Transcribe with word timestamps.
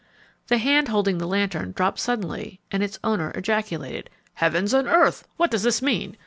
The 0.47 0.57
band 0.57 0.87
holding 0.87 1.19
the 1.19 1.27
lantern 1.27 1.73
dropped 1.73 1.99
suddenly, 1.99 2.59
and 2.71 2.81
its 2.81 2.97
owner 3.03 3.29
ejaculated, 3.35 4.09
"Heavens 4.33 4.73
and 4.73 4.87
earth! 4.87 5.27
what 5.37 5.51
does 5.51 5.61
this 5.61 5.79
mean? 5.79 6.17